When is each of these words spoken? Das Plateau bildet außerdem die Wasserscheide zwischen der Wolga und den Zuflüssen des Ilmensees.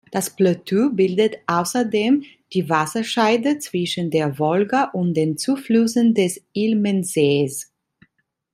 Das 0.09 0.31
Plateau 0.31 0.89
bildet 0.89 1.37
außerdem 1.45 2.23
die 2.53 2.67
Wasserscheide 2.67 3.59
zwischen 3.59 4.09
der 4.09 4.39
Wolga 4.39 4.85
und 4.85 5.13
den 5.13 5.37
Zuflüssen 5.37 6.15
des 6.15 6.41
Ilmensees. 6.53 7.71